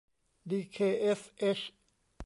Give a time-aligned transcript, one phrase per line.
[0.49, 1.59] ดีเคเอสเอช